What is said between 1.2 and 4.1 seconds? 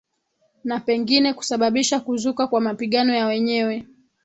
kusababisha kuzuka kwa mapigano ya wenyewe